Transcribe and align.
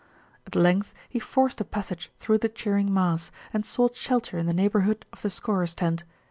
At 0.47 0.55
length 0.55 0.95
he 1.07 1.19
forced 1.19 1.61
a 1.61 1.63
passage 1.63 2.09
through 2.19 2.39
the 2.39 2.49
cheering 2.49 2.91
mass, 2.91 3.29
and 3.53 3.63
sought 3.63 3.95
shelter 3.95 4.35
in 4.35 4.47
the 4.47 4.51
neighbourhood 4.51 5.05
of 5.13 5.21
the 5.21 5.29
scorers' 5.29 5.75
tent. 5.75 6.05